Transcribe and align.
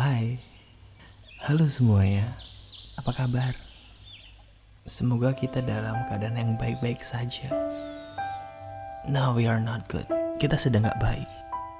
Hai, 0.00 0.40
halo 1.44 1.68
semuanya, 1.68 2.24
apa 2.96 3.12
kabar? 3.12 3.52
Semoga 4.88 5.36
kita 5.36 5.60
dalam 5.60 6.08
keadaan 6.08 6.40
yang 6.40 6.52
baik-baik 6.56 7.04
saja. 7.04 7.52
No, 9.04 9.36
we 9.36 9.44
are 9.44 9.60
not 9.60 9.84
good. 9.92 10.08
Kita 10.40 10.56
sedang 10.56 10.88
gak 10.88 11.04
baik. 11.04 11.28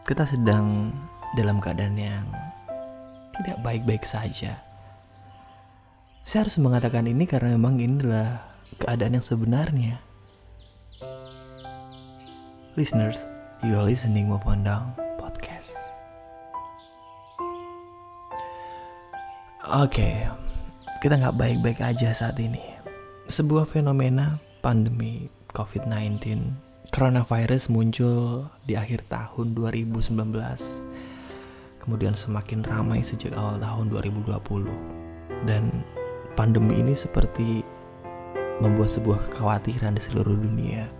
Kita 0.04 0.28
sedang 0.28 0.92
dalam 1.32 1.64
keadaan 1.64 1.96
yang 1.96 2.28
tidak 3.40 3.56
baik-baik 3.64 4.04
saja. 4.04 4.52
Saya 6.20 6.44
harus 6.44 6.60
mengatakan 6.60 7.08
ini 7.08 7.24
karena 7.24 7.56
memang 7.56 7.80
ini 7.80 8.04
adalah 8.04 8.52
keadaan 8.84 9.16
yang 9.16 9.24
sebenarnya. 9.24 9.96
Listeners, 12.76 13.24
you 13.64 13.72
are 13.80 13.88
listening 13.88 14.28
Mopondang 14.28 14.92
Oke, 19.70 20.26
kita 20.98 21.14
nggak 21.14 21.38
baik-baik 21.38 21.78
aja 21.78 22.10
saat 22.10 22.34
ini. 22.42 22.58
Sebuah 23.30 23.70
fenomena 23.70 24.42
pandemi 24.66 25.30
COVID-19, 25.54 26.18
coronavirus 26.90 27.70
muncul 27.70 28.50
di 28.66 28.74
akhir 28.74 29.06
tahun 29.06 29.54
2019. 29.54 30.10
Kemudian 31.86 32.18
semakin 32.18 32.66
ramai 32.66 33.06
sejak 33.06 33.30
awal 33.38 33.62
tahun 33.62 33.94
2020. 33.94 34.42
Dan 35.46 35.86
pandemi 36.34 36.82
ini 36.82 36.90
seperti 36.90 37.62
membuat 38.58 38.90
sebuah 38.90 39.22
kekhawatiran 39.30 39.94
di 39.94 40.02
seluruh 40.02 40.34
dunia. 40.34 40.90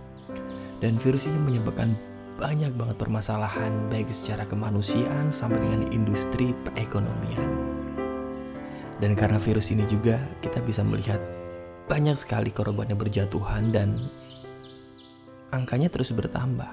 Dan 0.79 0.95
virus 0.95 1.27
ini 1.27 1.43
menyebabkan 1.43 1.91
banyak 2.39 2.71
banget 2.79 2.95
permasalahan 2.95 3.91
baik 3.91 4.07
secara 4.15 4.47
kemanusiaan 4.47 5.27
sampai 5.27 5.59
dengan 5.59 5.91
industri 5.91 6.55
perekonomian. 6.63 7.70
Dan 9.01 9.17
karena 9.17 9.41
virus 9.41 9.73
ini 9.73 9.81
juga 9.89 10.21
kita 10.45 10.61
bisa 10.61 10.85
melihat 10.85 11.17
banyak 11.89 12.13
sekali 12.13 12.53
korban 12.53 12.87
yang 12.93 13.01
berjatuhan 13.01 13.73
dan 13.73 13.97
angkanya 15.49 15.89
terus 15.89 16.13
bertambah 16.13 16.69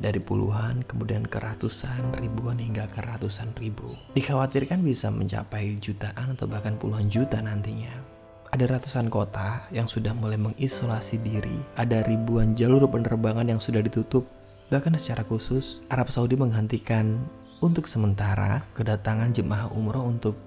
dari 0.00 0.20
puluhan 0.20 0.84
kemudian 0.84 1.24
ke 1.24 1.40
ratusan 1.40 2.16
ribuan 2.20 2.56
hingga 2.56 2.88
ke 2.88 3.00
ratusan 3.04 3.52
ribu. 3.60 3.96
Dikhawatirkan 4.16 4.80
bisa 4.80 5.12
mencapai 5.12 5.76
jutaan 5.80 6.36
atau 6.36 6.48
bahkan 6.48 6.76
puluhan 6.80 7.08
juta 7.12 7.40
nantinya. 7.40 7.92
Ada 8.56 8.78
ratusan 8.78 9.12
kota 9.12 9.68
yang 9.68 9.84
sudah 9.84 10.16
mulai 10.16 10.40
mengisolasi 10.40 11.20
diri, 11.20 11.60
ada 11.76 12.00
ribuan 12.08 12.56
jalur 12.56 12.88
penerbangan 12.88 13.52
yang 13.52 13.60
sudah 13.60 13.84
ditutup. 13.84 14.24
Bahkan 14.72 14.96
secara 14.96 15.22
khusus, 15.28 15.84
Arab 15.92 16.08
Saudi 16.08 16.40
menghentikan 16.40 17.20
untuk 17.60 17.86
sementara 17.90 18.64
kedatangan 18.72 19.34
jemaah 19.34 19.70
umroh 19.72 20.08
untuk 20.08 20.45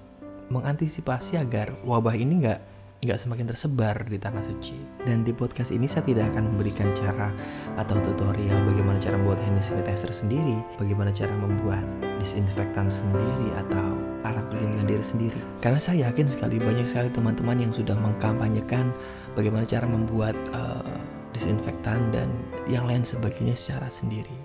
mengantisipasi 0.50 1.38
agar 1.38 1.74
wabah 1.86 2.14
ini 2.18 2.46
nggak 2.46 2.60
nggak 3.00 3.16
semakin 3.16 3.48
tersebar 3.48 3.96
di 4.12 4.20
tanah 4.20 4.44
suci. 4.44 4.76
Dan 5.08 5.24
di 5.24 5.32
podcast 5.32 5.72
ini 5.72 5.88
saya 5.88 6.04
tidak 6.04 6.36
akan 6.36 6.52
memberikan 6.52 6.92
cara 6.92 7.32
atau 7.80 7.96
tutorial 8.04 8.60
bagaimana 8.68 9.00
cara 9.00 9.16
membuat 9.16 9.40
hand 9.40 9.64
sanitizer 9.64 10.12
sendiri, 10.12 10.60
bagaimana 10.76 11.16
cara 11.16 11.32
membuat 11.40 11.88
disinfektan 12.20 12.92
sendiri 12.92 13.56
atau 13.56 13.96
alat 14.28 14.44
pelindungan 14.52 14.84
diri 14.84 15.06
sendiri. 15.06 15.40
Karena 15.64 15.80
saya 15.80 16.12
yakin 16.12 16.28
sekali 16.28 16.60
banyak 16.60 16.92
sekali 16.92 17.08
teman-teman 17.16 17.64
yang 17.64 17.72
sudah 17.72 17.96
mengkampanyekan 17.96 18.92
bagaimana 19.40 19.64
cara 19.64 19.88
membuat 19.88 20.36
uh, 20.52 21.00
disinfektan 21.32 22.12
dan 22.12 22.28
yang 22.68 22.84
lain 22.84 23.08
sebagainya 23.08 23.56
secara 23.56 23.88
sendiri. 23.88 24.36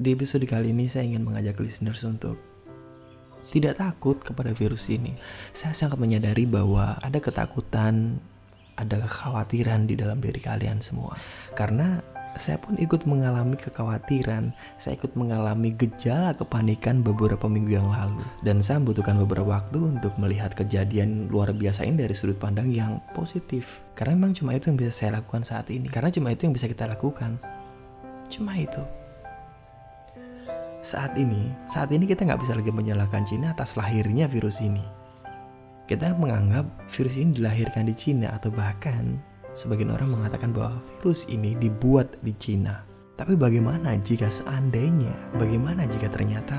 Di 0.00 0.16
episode 0.16 0.48
kali 0.50 0.74
ini 0.74 0.90
saya 0.90 1.06
ingin 1.06 1.22
mengajak 1.22 1.60
listeners 1.62 2.02
untuk 2.02 2.49
tidak 3.48 3.80
takut 3.80 4.20
kepada 4.20 4.52
virus 4.52 4.92
ini. 4.92 5.16
Saya 5.56 5.72
sangat 5.72 5.96
menyadari 5.96 6.44
bahwa 6.44 7.00
ada 7.00 7.16
ketakutan, 7.16 8.20
ada 8.76 9.00
kekhawatiran 9.00 9.88
di 9.88 9.96
dalam 9.96 10.20
diri 10.20 10.40
kalian 10.40 10.84
semua. 10.84 11.16
Karena 11.56 12.04
saya 12.38 12.62
pun 12.62 12.78
ikut 12.78 13.10
mengalami 13.10 13.58
kekhawatiran, 13.58 14.54
saya 14.78 14.94
ikut 14.94 15.18
mengalami 15.18 15.74
gejala 15.74 16.30
kepanikan 16.36 17.02
beberapa 17.02 17.50
minggu 17.50 17.74
yang 17.74 17.90
lalu. 17.90 18.22
Dan 18.46 18.62
saya 18.62 18.78
membutuhkan 18.78 19.18
beberapa 19.18 19.50
waktu 19.58 19.98
untuk 19.98 20.14
melihat 20.14 20.54
kejadian 20.54 21.26
luar 21.26 21.50
biasa 21.50 21.82
ini 21.82 22.06
dari 22.06 22.14
sudut 22.14 22.38
pandang 22.38 22.70
yang 22.70 23.02
positif. 23.16 23.82
Karena 23.98 24.14
memang 24.14 24.38
cuma 24.38 24.54
itu 24.54 24.70
yang 24.70 24.78
bisa 24.78 24.92
saya 24.94 25.18
lakukan 25.18 25.42
saat 25.42 25.66
ini. 25.74 25.90
Karena 25.90 26.12
cuma 26.14 26.30
itu 26.30 26.46
yang 26.46 26.54
bisa 26.54 26.70
kita 26.70 26.86
lakukan. 26.86 27.40
Cuma 28.30 28.54
itu 28.54 28.99
saat 30.80 31.12
ini, 31.20 31.52
saat 31.68 31.92
ini 31.92 32.08
kita 32.08 32.24
nggak 32.24 32.40
bisa 32.40 32.56
lagi 32.56 32.72
menyalahkan 32.72 33.24
Cina 33.28 33.52
atas 33.52 33.76
lahirnya 33.76 34.24
virus 34.24 34.64
ini. 34.64 34.82
Kita 35.84 36.16
menganggap 36.16 36.64
virus 36.88 37.20
ini 37.20 37.36
dilahirkan 37.36 37.84
di 37.84 37.94
Cina 37.94 38.32
atau 38.32 38.48
bahkan 38.48 39.20
sebagian 39.52 39.92
orang 39.92 40.16
mengatakan 40.16 40.56
bahwa 40.56 40.80
virus 40.96 41.28
ini 41.28 41.52
dibuat 41.60 42.16
di 42.24 42.32
Cina. 42.40 42.80
Tapi 43.20 43.36
bagaimana 43.36 43.92
jika 44.00 44.32
seandainya, 44.32 45.12
bagaimana 45.36 45.84
jika 45.84 46.08
ternyata 46.08 46.56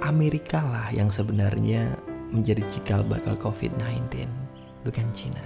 Amerika 0.00 0.64
lah 0.64 0.88
yang 0.88 1.12
sebenarnya 1.12 1.92
menjadi 2.32 2.64
cikal 2.72 3.04
bakal 3.04 3.36
COVID-19, 3.36 4.24
bukan 4.88 5.06
Cina. 5.12 5.44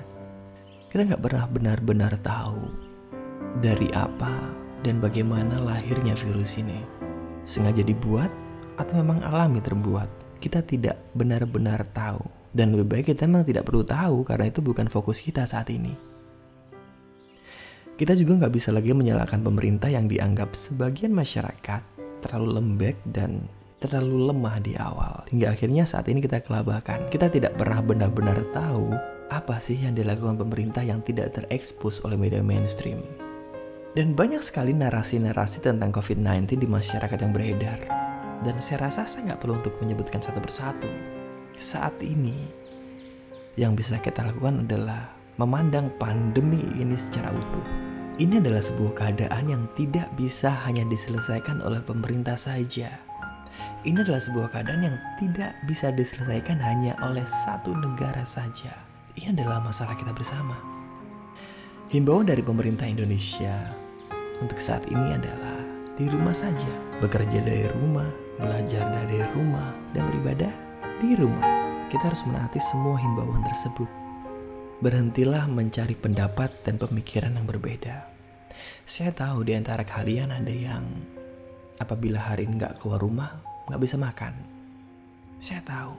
Kita 0.87 1.09
nggak 1.11 1.25
pernah 1.25 1.50
benar-benar 1.50 2.15
tahu 2.23 2.71
dari 3.59 3.91
apa 3.97 4.62
dan 4.82 4.98
bagaimana 4.98 5.62
lahirnya 5.62 6.19
virus 6.19 6.59
ini. 6.59 6.82
Sengaja 7.43 7.82
dibuat 7.82 8.31
atau 8.78 8.98
memang 8.98 9.22
alami 9.22 9.62
terbuat? 9.62 10.10
Kita 10.43 10.62
tidak 10.62 10.98
benar-benar 11.15 11.87
tahu. 11.91 12.22
Dan 12.53 12.76
lebih 12.76 13.00
baik 13.00 13.15
kita 13.16 13.25
memang 13.25 13.48
tidak 13.48 13.65
perlu 13.65 13.81
tahu 13.81 14.28
karena 14.28 14.50
itu 14.53 14.60
bukan 14.60 14.91
fokus 14.91 15.22
kita 15.25 15.48
saat 15.48 15.72
ini. 15.72 15.97
Kita 17.97 18.12
juga 18.19 18.44
nggak 18.44 18.53
bisa 18.53 18.75
lagi 18.75 18.93
menyalahkan 18.93 19.41
pemerintah 19.41 19.88
yang 19.88 20.10
dianggap 20.10 20.53
sebagian 20.53 21.14
masyarakat 21.14 21.81
terlalu 22.20 22.60
lembek 22.60 22.99
dan 23.09 23.47
terlalu 23.78 24.31
lemah 24.31 24.56
di 24.62 24.72
awal. 24.76 25.22
Hingga 25.31 25.54
akhirnya 25.54 25.84
saat 25.87 26.10
ini 26.10 26.22
kita 26.22 26.43
kelabakan. 26.43 27.09
Kita 27.09 27.31
tidak 27.31 27.59
pernah 27.59 27.82
benar-benar 27.82 28.43
tahu 28.54 28.94
apa 29.32 29.56
sih 29.59 29.81
yang 29.81 29.97
dilakukan 29.97 30.37
pemerintah 30.37 30.84
yang 30.84 31.00
tidak 31.00 31.32
terekspos 31.32 32.04
oleh 32.04 32.20
media 32.20 32.44
mainstream. 32.44 33.00
Dan 33.92 34.16
banyak 34.16 34.41
sekali 34.41 34.72
narasi-narasi 34.72 35.69
tentang 35.69 35.92
COVID-19 35.92 36.56
di 36.56 36.64
masyarakat 36.64 37.19
yang 37.20 37.28
beredar. 37.36 37.76
Dan 38.41 38.56
saya 38.56 38.88
rasa 38.88 39.04
saya 39.04 39.28
nggak 39.28 39.44
perlu 39.44 39.60
untuk 39.60 39.76
menyebutkan 39.84 40.16
satu 40.16 40.41
persatu. 40.41 40.88
Saat 41.53 42.00
ini, 42.00 42.32
yang 43.60 43.76
bisa 43.76 44.00
kita 44.00 44.25
lakukan 44.25 44.64
adalah 44.64 45.12
memandang 45.36 45.92
pandemi 46.00 46.64
ini 46.81 46.97
secara 46.97 47.36
utuh. 47.36 47.60
Ini 48.16 48.41
adalah 48.41 48.64
sebuah 48.64 48.97
keadaan 48.97 49.52
yang 49.52 49.69
tidak 49.76 50.08
bisa 50.16 50.48
hanya 50.64 50.88
diselesaikan 50.88 51.60
oleh 51.60 51.84
pemerintah 51.84 52.41
saja. 52.41 52.97
Ini 53.84 54.00
adalah 54.00 54.25
sebuah 54.25 54.56
keadaan 54.56 54.88
yang 54.88 54.97
tidak 55.20 55.52
bisa 55.69 55.92
diselesaikan 55.92 56.56
hanya 56.64 56.97
oleh 57.04 57.28
satu 57.28 57.76
negara 57.76 58.25
saja. 58.25 58.72
Ini 59.20 59.36
adalah 59.36 59.60
masalah 59.60 59.92
kita 60.00 60.16
bersama. 60.16 60.56
Himbauan 61.92 62.25
dari 62.25 62.41
pemerintah 62.41 62.88
Indonesia 62.88 63.81
untuk 64.42 64.58
saat 64.58 64.82
ini 64.91 65.14
adalah 65.14 65.62
di 65.94 66.10
rumah 66.10 66.34
saja, 66.34 66.72
bekerja 66.98 67.38
dari 67.38 67.70
rumah, 67.70 68.10
belajar 68.42 68.91
dari 68.91 69.22
rumah, 69.30 69.70
dan 69.94 70.10
beribadah 70.10 70.50
di 70.98 71.14
rumah. 71.14 71.47
Kita 71.86 72.10
harus 72.10 72.26
menaati 72.26 72.58
semua 72.58 72.98
himbauan 72.98 73.47
tersebut. 73.47 73.86
Berhentilah 74.82 75.47
mencari 75.47 75.94
pendapat 75.94 76.50
dan 76.66 76.75
pemikiran 76.75 77.38
yang 77.38 77.47
berbeda. 77.47 78.10
Saya 78.82 79.14
tahu 79.14 79.47
di 79.47 79.54
antara 79.54 79.86
kalian 79.86 80.34
ada 80.34 80.50
yang 80.50 80.82
apabila 81.78 82.19
hari 82.19 82.50
ini 82.50 82.58
nggak 82.58 82.82
keluar 82.82 82.98
rumah, 82.98 83.38
nggak 83.70 83.78
bisa 83.78 83.94
makan. 83.94 84.34
Saya 85.38 85.62
tahu. 85.62 85.94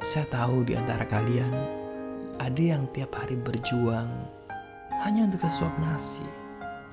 Saya 0.00 0.24
tahu 0.32 0.64
di 0.64 0.72
antara 0.80 1.04
kalian 1.04 1.52
ada 2.40 2.62
yang 2.62 2.88
tiap 2.96 3.12
hari 3.20 3.36
berjuang 3.36 4.08
hanya 5.02 5.26
untuk 5.26 5.42
sesuap 5.42 5.74
nasi. 5.82 6.22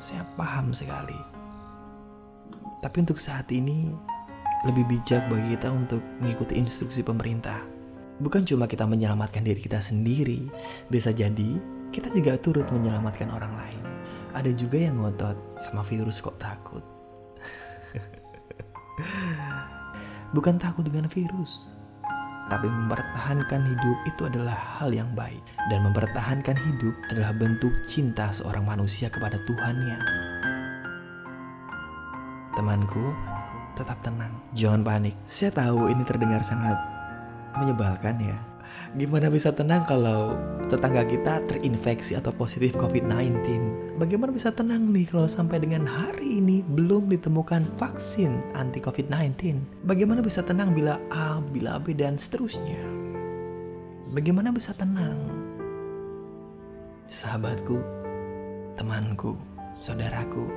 Saya 0.01 0.25
paham 0.33 0.73
sekali. 0.73 1.17
Tapi 2.81 3.05
untuk 3.05 3.21
saat 3.21 3.45
ini, 3.53 3.93
lebih 4.65 4.89
bijak 4.89 5.29
bagi 5.29 5.55
kita 5.55 5.69
untuk 5.69 6.01
mengikuti 6.17 6.57
instruksi 6.57 7.05
pemerintah. 7.05 7.61
Bukan 8.19 8.43
cuma 8.43 8.67
kita 8.67 8.83
menyelamatkan 8.89 9.45
diri 9.45 9.61
kita 9.61 9.79
sendiri, 9.79 10.49
bisa 10.91 11.13
jadi 11.13 11.61
kita 11.93 12.11
juga 12.11 12.35
turut 12.41 12.67
menyelamatkan 12.73 13.29
orang 13.29 13.53
lain. 13.55 13.83
Ada 14.33 14.51
juga 14.57 14.81
yang 14.81 14.99
ngotot 14.99 15.37
sama 15.61 15.85
virus 15.85 16.19
kok 16.19 16.35
takut. 16.41 16.83
Bukan 20.35 20.59
takut 20.59 20.83
dengan 20.83 21.07
virus, 21.07 21.71
tapi 22.49 22.65
mempertahankan 22.65 23.61
hidup 23.61 23.97
itu 24.09 24.25
adalah 24.25 24.57
hal 24.57 24.89
yang 24.89 25.07
baik. 25.13 25.39
Dan 25.69 25.85
mempertahankan 25.85 26.57
hidup 26.57 26.97
adalah 27.13 27.31
bentuk 27.31 27.71
cinta 27.85 28.33
seorang 28.33 28.65
manusia 28.65 29.07
kepada 29.07 29.37
Tuhannya. 29.45 29.97
Temanku, 32.57 33.13
tetap 33.77 34.01
tenang, 34.03 34.33
jangan 34.57 34.83
panik. 34.83 35.15
Saya 35.23 35.53
tahu 35.53 35.87
ini 35.93 36.03
terdengar 36.03 36.43
sangat 36.43 36.75
menyebalkan 37.55 38.17
ya. 38.19 38.37
Gimana 38.97 39.29
bisa 39.29 39.53
tenang 39.53 39.85
kalau 39.85 40.33
tetangga 40.69 41.05
kita 41.05 41.45
terinfeksi 41.45 42.17
atau 42.17 42.33
positif 42.33 42.73
COVID-19? 42.77 43.45
Bagaimana 44.01 44.33
bisa 44.33 44.49
tenang 44.49 44.89
nih 44.89 45.05
kalau 45.09 45.29
sampai 45.29 45.61
dengan 45.61 45.85
hari 45.85 46.41
ini 46.41 46.65
belum 46.65 47.09
ditemukan 47.11 47.65
vaksin 47.77 48.41
anti 48.57 48.81
COVID-19? 48.81 49.61
Bagaimana 49.85 50.25
bisa 50.25 50.41
tenang 50.41 50.73
bila 50.73 50.97
A, 51.13 51.37
bila 51.41 51.77
B, 51.77 51.93
dan 51.93 52.17
seterusnya? 52.17 52.81
Bagaimana 54.09 54.49
bisa 54.49 54.73
tenang? 54.73 55.21
Sahabatku, 57.05 57.77
temanku, 58.73 59.37
saudaraku, 59.77 60.49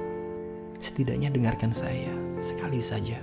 setidaknya 0.81 1.29
dengarkan 1.29 1.69
saya 1.69 2.13
sekali 2.41 2.81
saja. 2.81 3.21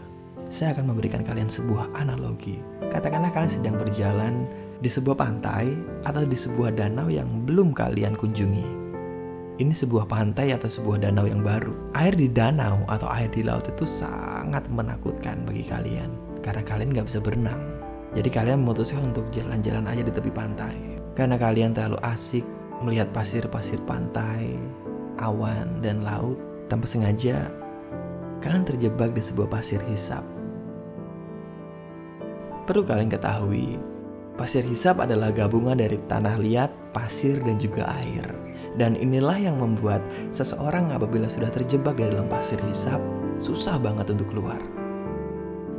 Saya 0.49 0.73
akan 0.73 0.93
memberikan 0.93 1.21
kalian 1.21 1.49
sebuah 1.49 1.93
analogi. 1.93 2.57
Katakanlah 2.89 3.29
kalian 3.29 3.53
sedang 3.53 3.77
berjalan 3.77 4.49
di 4.79 4.87
sebuah 4.87 5.19
pantai 5.19 5.75
atau 6.07 6.23
di 6.23 6.35
sebuah 6.39 6.79
danau 6.79 7.11
yang 7.11 7.43
belum 7.43 7.75
kalian 7.75 8.15
kunjungi. 8.15 8.79
Ini 9.59 9.75
sebuah 9.75 10.07
pantai 10.07 10.55
atau 10.55 10.71
sebuah 10.71 11.03
danau 11.03 11.27
yang 11.27 11.43
baru. 11.43 11.75
Air 11.99 12.15
di 12.15 12.31
danau 12.31 12.87
atau 12.87 13.11
air 13.11 13.27
di 13.27 13.43
laut 13.43 13.67
itu 13.67 13.83
sangat 13.83 14.63
menakutkan 14.71 15.43
bagi 15.43 15.67
kalian 15.67 16.15
karena 16.39 16.63
kalian 16.63 16.95
nggak 16.95 17.11
bisa 17.11 17.19
berenang. 17.19 17.59
Jadi 18.15 18.31
kalian 18.31 18.63
memutuskan 18.63 19.11
untuk 19.11 19.27
jalan-jalan 19.35 19.83
aja 19.83 20.01
di 20.01 20.11
tepi 20.15 20.31
pantai 20.31 20.75
karena 21.11 21.35
kalian 21.35 21.75
terlalu 21.75 21.99
asik 22.07 22.47
melihat 22.79 23.11
pasir-pasir 23.11 23.77
pantai, 23.83 24.55
awan, 25.19 25.83
dan 25.83 26.07
laut. 26.07 26.39
Tanpa 26.69 26.85
sengaja, 26.85 27.49
kalian 28.45 28.61
terjebak 28.61 29.11
di 29.17 29.19
sebuah 29.25 29.49
pasir 29.49 29.81
hisap. 29.89 30.21
Perlu 32.69 32.85
kalian 32.85 33.09
ketahui, 33.09 33.81
Pasir 34.39 34.63
hisap 34.63 35.03
adalah 35.03 35.35
gabungan 35.35 35.75
dari 35.75 35.99
tanah 36.07 36.39
liat, 36.39 36.71
pasir, 36.95 37.43
dan 37.43 37.59
juga 37.59 37.91
air. 37.99 38.23
Dan 38.79 38.95
inilah 38.95 39.35
yang 39.35 39.59
membuat 39.59 39.99
seseorang 40.31 40.95
apabila 40.95 41.27
sudah 41.27 41.51
terjebak 41.51 41.99
di 41.99 42.07
dalam 42.07 42.31
pasir 42.31 42.55
hisap, 42.63 43.03
susah 43.35 43.75
banget 43.83 44.15
untuk 44.15 44.31
keluar. 44.31 44.63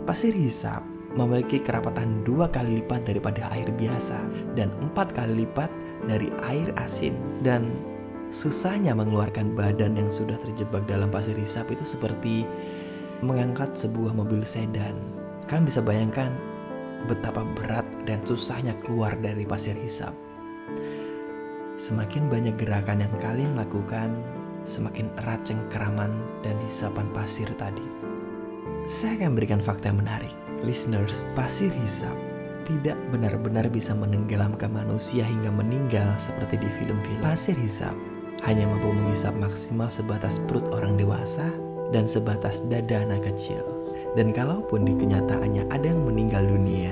Pasir 0.05 0.37
hisap 0.37 0.85
memiliki 1.17 1.57
kerapatan 1.57 2.21
dua 2.21 2.53
kali 2.53 2.85
lipat 2.85 3.09
daripada 3.09 3.49
air 3.57 3.73
biasa 3.73 4.21
dan 4.53 4.69
empat 4.85 5.17
kali 5.17 5.49
lipat 5.49 5.73
dari 6.05 6.29
air 6.45 6.69
asin. 6.77 7.17
Dan 7.41 7.65
susahnya 8.29 8.93
mengeluarkan 8.93 9.57
badan 9.57 9.97
yang 9.97 10.13
sudah 10.13 10.37
terjebak 10.37 10.85
dalam 10.85 11.09
pasir 11.09 11.33
hisap 11.41 11.73
itu 11.73 11.97
seperti 11.97 12.45
mengangkat 13.25 13.73
sebuah 13.73 14.13
mobil 14.13 14.45
sedan. 14.45 15.01
Kalian 15.49 15.65
bisa 15.65 15.81
bayangkan 15.81 16.29
betapa 17.09 17.41
berat 17.57 17.89
dan 18.05 18.23
susahnya 18.25 18.77
keluar 18.85 19.17
dari 19.19 19.45
pasir 19.45 19.77
hisap. 19.77 20.13
Semakin 21.81 22.29
banyak 22.29 22.61
gerakan 22.61 23.01
yang 23.01 23.15
kalian 23.25 23.57
lakukan, 23.57 24.13
semakin 24.69 25.09
erat 25.25 25.41
cengkeraman 25.49 26.13
dan 26.45 26.57
hisapan 26.69 27.09
pasir 27.17 27.49
tadi. 27.57 27.85
Saya 28.85 29.25
akan 29.25 29.33
berikan 29.37 29.61
fakta 29.65 29.93
menarik. 29.93 30.33
Listeners, 30.61 31.25
pasir 31.33 31.73
hisap 31.73 32.13
tidak 32.69 33.01
benar-benar 33.09 33.67
bisa 33.73 33.97
menenggelamkan 33.97 34.71
manusia 34.71 35.25
hingga 35.25 35.49
meninggal 35.49 36.07
seperti 36.21 36.61
di 36.61 36.69
film-film. 36.69 37.25
Pasir 37.25 37.57
hisap 37.57 37.97
hanya 38.45 38.69
mampu 38.69 38.93
menghisap 38.93 39.33
maksimal 39.37 39.89
sebatas 39.89 40.41
perut 40.45 40.69
orang 40.73 41.01
dewasa 41.01 41.49
dan 41.91 42.05
sebatas 42.05 42.63
dada 42.69 43.03
anak 43.03 43.25
kecil. 43.27 43.65
Dan 44.19 44.35
kalaupun 44.35 44.87
di 44.87 44.95
kenyataannya 44.99 45.71
ada 45.71 45.87
yang 45.87 46.03
meninggal 46.03 46.43
dunia, 46.47 46.91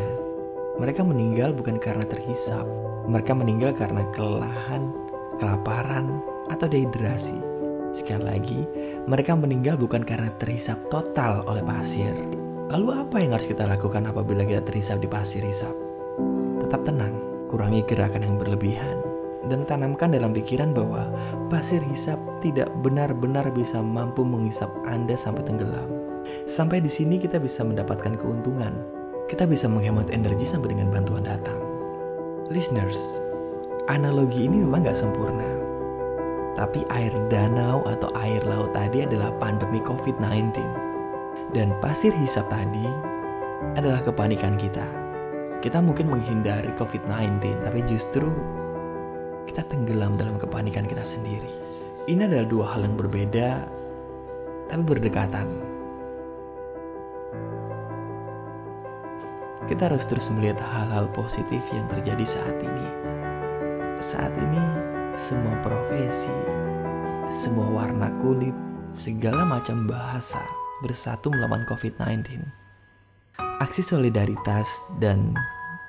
mereka 0.79 1.03
meninggal 1.03 1.51
bukan 1.51 1.77
karena 1.83 2.07
terhisap. 2.07 2.63
Mereka 3.11 3.35
meninggal 3.35 3.75
karena 3.75 4.07
kelelahan, 4.15 4.95
kelaparan, 5.43 6.23
atau 6.55 6.71
dehidrasi. 6.71 7.35
Sekali 7.91 8.23
lagi, 8.23 8.61
mereka 9.11 9.35
meninggal 9.35 9.75
bukan 9.75 10.07
karena 10.07 10.31
terhisap 10.39 10.79
total 10.87 11.43
oleh 11.51 11.67
pasir. 11.67 12.15
Lalu 12.71 12.89
apa 12.95 13.17
yang 13.19 13.35
harus 13.35 13.49
kita 13.49 13.65
lakukan 13.67 14.07
apabila 14.07 14.47
kita 14.47 14.63
terhisap 14.63 15.03
di 15.03 15.09
pasir 15.11 15.43
hisap? 15.43 15.73
Tetap 16.63 16.85
tenang, 16.87 17.17
kurangi 17.51 17.83
gerakan 17.89 18.23
yang 18.23 18.37
berlebihan, 18.37 19.03
dan 19.49 19.65
tanamkan 19.65 20.13
dalam 20.13 20.37
pikiran 20.37 20.77
bahwa 20.77 21.09
pasir 21.49 21.81
hisap 21.89 22.21
tidak 22.45 22.69
benar-benar 22.85 23.49
bisa 23.51 23.81
mampu 23.81 24.21
menghisap 24.23 24.69
Anda 24.85 25.17
sampai 25.17 25.43
tenggelam. 25.43 25.89
Sampai 26.45 26.85
di 26.85 26.93
sini 26.93 27.17
kita 27.17 27.41
bisa 27.41 27.65
mendapatkan 27.65 28.21
keuntungan. 28.21 28.98
Kita 29.29 29.45
bisa 29.45 29.69
menghemat 29.69 30.09
energi 30.09 30.49
sampai 30.49 30.73
dengan 30.73 30.89
bantuan 30.89 31.29
datang. 31.29 31.61
Listeners, 32.49 33.21
analogi 33.93 34.49
ini 34.49 34.65
memang 34.65 34.89
gak 34.89 34.97
sempurna. 34.97 35.53
Tapi 36.57 36.81
air 36.89 37.13
danau 37.29 37.85
atau 37.85 38.09
air 38.17 38.41
laut 38.49 38.73
tadi 38.73 39.05
adalah 39.05 39.29
pandemi 39.37 39.85
COVID-19. 39.85 40.57
Dan 41.53 41.77
pasir 41.85 42.17
hisap 42.17 42.49
tadi 42.49 42.89
adalah 43.77 44.01
kepanikan 44.01 44.57
kita. 44.57 44.89
Kita 45.61 45.85
mungkin 45.85 46.09
menghindari 46.09 46.73
COVID-19, 46.81 47.69
tapi 47.69 47.85
justru 47.85 48.33
kita 49.45 49.61
tenggelam 49.69 50.17
dalam 50.17 50.41
kepanikan 50.41 50.89
kita 50.89 51.05
sendiri. 51.05 51.53
Ini 52.09 52.33
adalah 52.33 52.49
dua 52.49 52.65
hal 52.73 52.81
yang 52.81 52.97
berbeda, 52.97 53.69
tapi 54.73 54.83
berdekatan. 54.89 55.68
Kita 59.69 59.93
harus 59.93 60.09
terus 60.09 60.33
melihat 60.33 60.65
hal-hal 60.65 61.13
positif 61.13 61.61
yang 61.77 61.85
terjadi 61.93 62.25
saat 62.25 62.57
ini. 62.65 62.89
Saat 64.01 64.33
ini, 64.41 64.65
semua 65.13 65.53
profesi, 65.61 66.33
semua 67.29 67.69
warna 67.69 68.09
kulit, 68.25 68.57
segala 68.97 69.45
macam 69.45 69.85
bahasa 69.85 70.41
bersatu 70.81 71.29
melawan 71.29 71.69
COVID-19. 71.69 72.41
Aksi 73.61 73.85
solidaritas 73.85 74.89
dan 74.97 75.37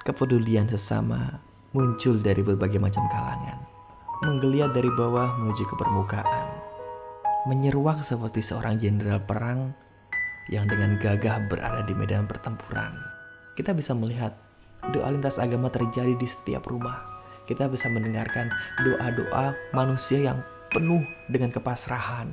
kepedulian 0.04 0.68
sesama 0.68 1.40
muncul 1.72 2.20
dari 2.20 2.44
berbagai 2.44 2.84
macam 2.84 3.08
kalangan, 3.08 3.64
menggeliat 4.28 4.76
dari 4.76 4.92
bawah 4.92 5.40
menuju 5.40 5.64
ke 5.64 5.76
permukaan, 5.80 6.48
menyeruak 7.48 8.04
seperti 8.04 8.44
seorang 8.44 8.76
jenderal 8.76 9.24
perang 9.24 9.72
yang 10.52 10.68
dengan 10.68 11.00
gagah 11.00 11.48
berada 11.48 11.86
di 11.88 11.94
medan 11.96 12.28
pertempuran 12.28 13.19
kita 13.58 13.74
bisa 13.74 13.96
melihat 13.98 14.36
doa 14.92 15.10
lintas 15.12 15.38
agama 15.38 15.70
terjadi 15.70 16.14
di 16.18 16.28
setiap 16.28 16.68
rumah. 16.70 17.06
Kita 17.50 17.66
bisa 17.66 17.90
mendengarkan 17.90 18.54
doa-doa 18.86 19.58
manusia 19.74 20.22
yang 20.22 20.40
penuh 20.70 21.02
dengan 21.34 21.50
kepasrahan. 21.50 22.30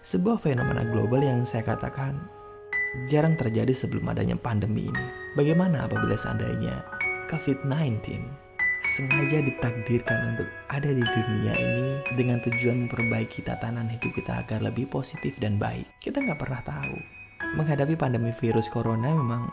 Sebuah 0.00 0.40
fenomena 0.42 0.82
global 0.82 1.22
yang 1.22 1.46
saya 1.46 1.62
katakan 1.62 2.18
jarang 3.06 3.38
terjadi 3.38 3.70
sebelum 3.70 4.10
adanya 4.10 4.34
pandemi 4.34 4.90
ini. 4.90 5.06
Bagaimana 5.38 5.86
apabila 5.86 6.18
seandainya 6.18 6.82
COVID-19 7.30 8.49
sengaja 8.80 9.44
ditakdirkan 9.44 10.34
untuk 10.34 10.48
ada 10.72 10.88
di 10.88 11.04
dunia 11.04 11.52
ini 11.52 12.00
dengan 12.16 12.40
tujuan 12.40 12.88
memperbaiki 12.88 13.44
tatanan 13.44 13.92
hidup 13.92 14.16
kita 14.16 14.40
agar 14.40 14.64
lebih 14.64 14.88
positif 14.88 15.36
dan 15.36 15.60
baik. 15.60 15.84
Kita 16.00 16.24
nggak 16.24 16.40
pernah 16.40 16.64
tahu. 16.64 16.96
Menghadapi 17.60 17.96
pandemi 17.96 18.32
virus 18.32 18.72
corona 18.72 19.12
memang 19.12 19.52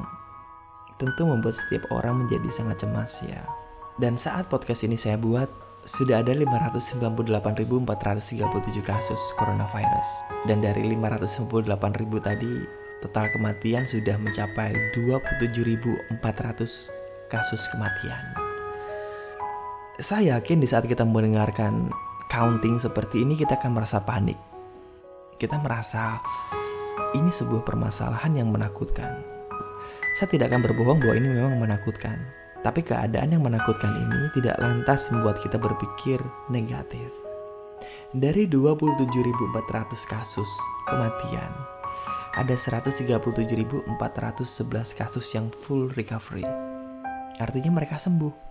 tentu 0.98 1.28
membuat 1.28 1.60
setiap 1.60 1.92
orang 1.92 2.26
menjadi 2.26 2.50
sangat 2.50 2.84
cemas 2.84 3.20
ya. 3.28 3.44
Dan 4.00 4.16
saat 4.16 4.48
podcast 4.48 4.86
ini 4.86 4.96
saya 4.96 5.18
buat, 5.18 5.50
sudah 5.88 6.22
ada 6.22 6.36
598.437 6.36 7.88
kasus 8.86 9.22
coronavirus. 9.40 10.10
Dan 10.46 10.62
dari 10.62 10.86
598.000 10.94 12.22
tadi, 12.22 12.54
total 13.02 13.26
kematian 13.34 13.90
sudah 13.90 14.22
mencapai 14.22 14.78
27.400 14.94 16.94
kasus 17.32 17.64
kematian. 17.74 18.47
Saya 19.98 20.38
yakin 20.38 20.62
di 20.62 20.70
saat 20.70 20.86
kita 20.86 21.02
mendengarkan 21.02 21.90
counting 22.30 22.78
seperti 22.78 23.26
ini 23.26 23.34
kita 23.34 23.58
akan 23.58 23.82
merasa 23.82 23.98
panik. 23.98 24.38
Kita 25.42 25.58
merasa 25.58 26.22
ini 27.18 27.34
sebuah 27.34 27.66
permasalahan 27.66 28.38
yang 28.38 28.54
menakutkan. 28.54 29.26
Saya 30.14 30.30
tidak 30.30 30.54
akan 30.54 30.70
berbohong 30.70 31.02
bahwa 31.02 31.18
ini 31.18 31.34
memang 31.34 31.58
menakutkan. 31.58 32.14
Tapi 32.62 32.86
keadaan 32.86 33.34
yang 33.34 33.42
menakutkan 33.42 33.90
ini 33.90 34.30
tidak 34.38 34.62
lantas 34.62 35.10
membuat 35.10 35.42
kita 35.42 35.58
berpikir 35.58 36.22
negatif. 36.54 37.10
Dari 38.14 38.46
27.400 38.46 39.02
kasus 40.14 40.50
kematian, 40.86 41.50
ada 42.38 42.54
137.411 42.54 43.98
kasus 44.94 45.26
yang 45.34 45.50
full 45.50 45.90
recovery. 45.98 46.46
Artinya 47.42 47.74
mereka 47.74 47.98
sembuh. 47.98 48.47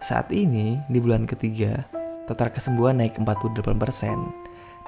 Saat 0.00 0.32
ini, 0.32 0.80
di 0.88 0.96
bulan 0.96 1.28
ketiga, 1.28 1.84
total 2.24 2.48
kesembuhan 2.48 3.04
naik 3.04 3.20
48% 3.20 3.68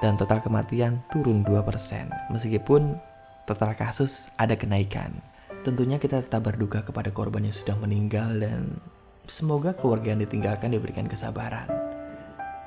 dan 0.01 0.17
total 0.17 0.41
kematian 0.41 1.05
turun 1.13 1.45
2%. 1.45 2.33
Meskipun 2.33 2.97
total 3.45 3.77
kasus 3.77 4.33
ada 4.41 4.57
kenaikan. 4.57 5.13
Tentunya 5.61 6.01
kita 6.01 6.25
tetap 6.25 6.49
berduka 6.49 6.81
kepada 6.81 7.13
korban 7.13 7.45
yang 7.45 7.53
sudah 7.53 7.77
meninggal 7.77 8.41
dan 8.41 8.81
semoga 9.29 9.77
keluarga 9.77 10.17
yang 10.17 10.25
ditinggalkan 10.25 10.73
diberikan 10.73 11.05
kesabaran. 11.05 11.69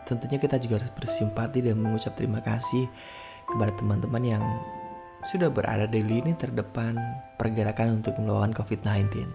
Tentunya 0.06 0.38
kita 0.38 0.62
juga 0.62 0.78
harus 0.78 0.94
bersimpati 0.94 1.66
dan 1.66 1.82
mengucap 1.82 2.14
terima 2.14 2.38
kasih 2.46 2.86
kepada 3.50 3.74
teman-teman 3.74 4.22
yang 4.22 4.44
sudah 5.26 5.50
berada 5.50 5.90
di 5.90 5.98
lini 5.98 6.30
terdepan 6.38 6.94
pergerakan 7.42 7.98
untuk 7.98 8.14
melawan 8.22 8.54
COVID-19. 8.54 9.26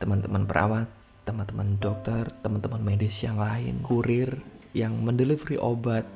Teman-teman 0.00 0.48
perawat, 0.48 0.88
teman-teman 1.24 1.76
dokter, 1.78 2.28
teman-teman 2.40 2.80
medis 2.80 3.20
yang 3.22 3.36
lain, 3.36 3.80
kurir 3.84 4.40
yang 4.72 4.94
mendelivery 5.02 5.58
obat, 5.58 6.06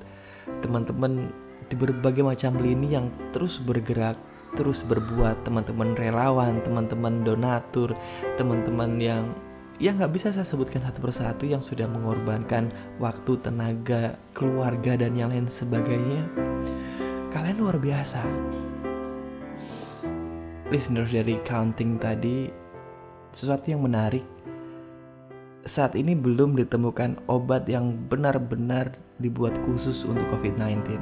teman-teman 0.62 1.32
di 1.66 1.74
berbagai 1.74 2.22
macam 2.22 2.56
lini 2.60 2.94
yang 2.94 3.10
terus 3.32 3.58
bergerak, 3.58 4.16
terus 4.54 4.86
berbuat, 4.86 5.42
teman-teman 5.42 5.96
relawan, 5.98 6.62
teman-teman 6.62 7.24
donatur, 7.26 7.92
teman-teman 8.38 9.00
yang 9.00 9.24
ya 9.82 9.90
nggak 9.90 10.14
bisa 10.14 10.30
saya 10.30 10.46
sebutkan 10.46 10.86
satu 10.86 11.02
persatu 11.02 11.44
yang 11.50 11.60
sudah 11.60 11.90
mengorbankan 11.90 12.70
waktu, 13.02 13.34
tenaga, 13.42 14.14
keluarga 14.30 14.94
dan 14.94 15.18
yang 15.18 15.34
lain 15.34 15.50
sebagainya. 15.50 16.22
Kalian 17.34 17.58
luar 17.58 17.82
biasa 17.82 18.22
listener 20.72 21.06
dari 21.06 21.38
counting 21.46 22.00
tadi 22.02 22.50
sesuatu 23.30 23.70
yang 23.70 23.86
menarik 23.86 24.26
saat 25.64 25.96
ini 25.96 26.12
belum 26.12 26.60
ditemukan 26.60 27.24
obat 27.32 27.64
yang 27.64 27.96
benar-benar 28.12 28.92
dibuat 29.16 29.56
khusus 29.64 30.04
untuk 30.04 30.28
COVID-19 30.28 31.00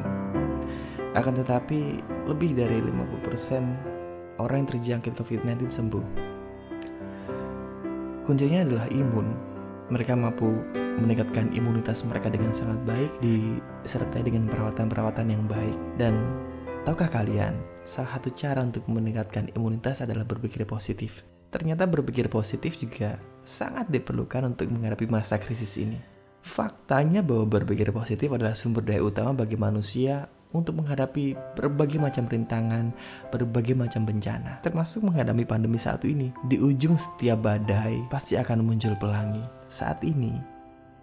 akan 1.13 1.35
tetapi 1.45 2.01
lebih 2.31 2.57
dari 2.57 2.79
50% 2.81 4.41
orang 4.41 4.65
yang 4.65 4.69
terjangkit 4.71 5.13
COVID-19 5.19 5.69
sembuh. 5.69 6.05
Kuncinya 8.23 8.65
adalah 8.65 8.87
imun. 8.89 9.29
Mereka 9.93 10.17
mampu 10.17 10.49
meningkatkan 11.05 11.53
imunitas 11.53 12.07
mereka 12.09 12.33
dengan 12.33 12.55
sangat 12.57 12.81
baik 12.89 13.13
disertai 13.21 14.25
dengan 14.25 14.49
perawatan-perawatan 14.49 15.27
yang 15.29 15.45
baik. 15.51 15.77
Dan 16.01 16.17
tahukah 16.89 17.13
kalian 17.13 17.61
salah 17.85 18.17
satu 18.17 18.33
cara 18.33 18.65
untuk 18.65 18.89
meningkatkan 18.89 19.53
imunitas 19.53 20.01
adalah 20.01 20.25
berpikir 20.25 20.65
positif. 20.65 21.27
Ternyata 21.53 21.85
berpikir 21.85 22.33
positif 22.33 22.81
juga 22.81 23.21
sangat 23.45 23.93
diperlukan 23.93 24.49
untuk 24.49 24.73
menghadapi 24.73 25.05
masa 25.05 25.37
krisis 25.37 25.77
ini. 25.77 26.01
Faktanya 26.43 27.21
bahwa 27.23 27.47
berpikir 27.61 27.93
positif 27.93 28.33
adalah 28.33 28.57
sumber 28.57 28.83
daya 28.83 29.05
utama 29.05 29.45
bagi 29.45 29.55
manusia 29.55 30.27
untuk 30.51 30.81
menghadapi 30.81 31.37
berbagai 31.55 32.01
macam 32.01 32.27
rintangan, 32.27 32.91
berbagai 33.31 33.77
macam 33.79 34.05
bencana, 34.09 34.59
termasuk 34.65 35.05
menghadapi 35.05 35.45
pandemi 35.45 35.79
saat 35.79 36.03
ini. 36.09 36.33
Di 36.49 36.59
ujung 36.59 36.97
setiap 36.97 37.45
badai 37.45 38.05
pasti 38.09 38.35
akan 38.41 38.65
muncul 38.65 38.97
pelangi. 38.99 39.45
Saat 39.71 40.03
ini, 40.03 40.35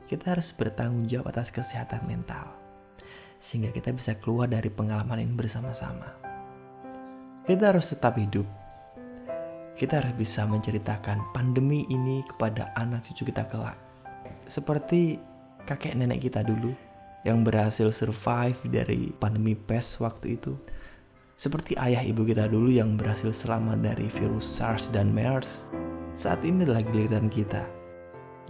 kita 0.09 0.33
harus 0.33 0.49
bertanggung 0.53 1.05
jawab 1.07 1.33
atas 1.33 1.53
kesehatan 1.53 2.03
mental, 2.09 2.51
sehingga 3.37 3.69
kita 3.69 3.93
bisa 3.93 4.17
keluar 4.17 4.49
dari 4.49 4.69
pengalaman 4.69 5.21
ini 5.21 5.33
bersama-sama. 5.33 6.09
Kita 7.47 7.73
harus 7.73 7.89
tetap 7.89 8.19
hidup. 8.19 8.58
Kita 9.79 10.03
harus 10.03 10.11
bisa 10.19 10.43
menceritakan 10.43 11.31
pandemi 11.31 11.87
ini 11.87 12.19
kepada 12.27 12.67
anak 12.75 13.07
cucu 13.07 13.31
kita 13.31 13.47
kelak. 13.47 13.79
Seperti 14.43 15.15
kakek 15.63 15.95
nenek 15.95 16.27
kita 16.27 16.43
dulu 16.43 16.75
yang 17.23 17.47
berhasil 17.47 17.87
survive 17.87 18.59
dari 18.67 19.15
pandemi 19.23 19.55
pes 19.55 19.95
waktu 20.03 20.35
itu. 20.35 20.59
Seperti 21.39 21.79
ayah 21.79 22.03
ibu 22.03 22.27
kita 22.27 22.51
dulu 22.51 22.67
yang 22.67 22.99
berhasil 22.99 23.31
selamat 23.31 23.79
dari 23.79 24.11
virus 24.19 24.43
SARS 24.43 24.91
dan 24.91 25.15
MERS. 25.15 25.71
Saat 26.11 26.43
ini 26.43 26.67
adalah 26.67 26.83
giliran 26.83 27.31
kita. 27.31 27.63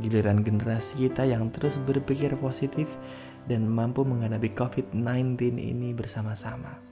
Giliran 0.02 0.42
generasi 0.42 1.06
kita 1.06 1.30
yang 1.30 1.54
terus 1.54 1.78
berpikir 1.78 2.34
positif 2.42 2.98
dan 3.46 3.70
mampu 3.70 4.02
menghadapi 4.02 4.50
COVID-19 4.58 5.62
ini 5.62 5.94
bersama-sama. 5.94 6.89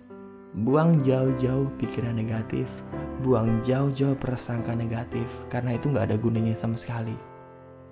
Buang 0.56 1.04
jauh-jauh 1.04 1.68
pikiran 1.76 2.16
negatif, 2.16 2.72
buang 3.20 3.60
jauh-jauh 3.68 4.16
prasangka 4.16 4.72
negatif, 4.72 5.28
karena 5.52 5.76
itu 5.76 5.92
nggak 5.92 6.08
ada 6.08 6.18
gunanya 6.22 6.56
sama 6.56 6.80
sekali. 6.80 7.16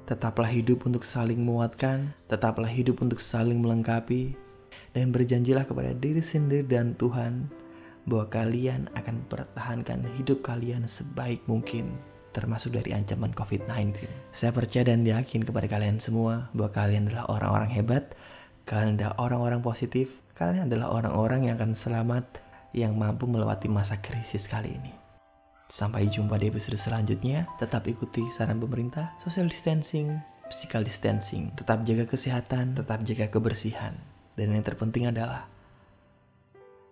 Tetaplah 0.08 0.48
hidup 0.48 0.88
untuk 0.88 1.04
saling 1.04 1.44
menguatkan, 1.44 2.16
tetaplah 2.32 2.72
hidup 2.72 3.04
untuk 3.04 3.20
saling 3.20 3.60
melengkapi, 3.60 4.40
dan 4.96 5.12
berjanjilah 5.12 5.68
kepada 5.68 5.92
diri 6.00 6.24
sendiri 6.24 6.64
dan 6.64 6.96
Tuhan 6.96 7.52
bahwa 8.08 8.30
kalian 8.32 8.88
akan 8.96 9.26
mempertahankan 9.26 10.08
hidup 10.16 10.46
kalian 10.46 10.86
sebaik 10.86 11.44
mungkin 11.50 11.92
termasuk 12.32 12.76
dari 12.76 12.92
ancaman 12.92 13.32
COVID-19. 13.32 13.96
Saya 14.36 14.52
percaya 14.52 14.92
dan 14.92 15.08
yakin 15.08 15.44
kepada 15.44 15.68
kalian 15.72 16.04
semua 16.04 16.52
bahwa 16.52 16.72
kalian 16.76 17.08
adalah 17.12 17.26
orang-orang 17.32 17.72
hebat, 17.72 18.04
kalian 18.68 19.00
adalah 19.00 19.16
orang-orang 19.20 19.62
positif, 19.64 20.20
kalian 20.36 20.68
adalah 20.68 20.92
orang-orang 20.92 21.48
yang 21.48 21.56
akan 21.56 21.72
selamat 21.72 22.45
yang 22.76 23.00
mampu 23.00 23.24
melewati 23.24 23.72
masa 23.72 24.04
krisis 24.04 24.52
kali 24.52 24.76
ini. 24.76 24.92
Sampai 25.72 26.12
jumpa 26.12 26.36
di 26.36 26.52
episode 26.52 26.76
selanjutnya. 26.76 27.48
Tetap 27.56 27.88
ikuti 27.88 28.28
saran 28.36 28.60
pemerintah, 28.60 29.16
social 29.18 29.48
distancing, 29.48 30.20
physical 30.52 30.84
distancing. 30.84 31.56
Tetap 31.56 31.88
jaga 31.88 32.04
kesehatan, 32.04 32.76
tetap 32.76 33.00
jaga 33.08 33.32
kebersihan. 33.32 33.96
Dan 34.36 34.52
yang 34.52 34.62
terpenting 34.68 35.08
adalah 35.08 35.48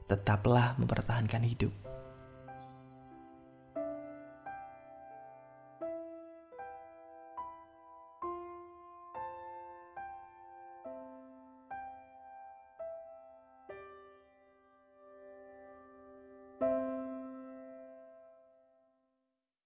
tetaplah 0.08 0.80
mempertahankan 0.80 1.44
hidup. 1.44 1.83